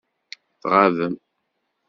[0.61, 1.13] Tɣabem.